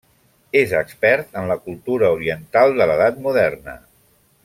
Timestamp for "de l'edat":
2.83-3.21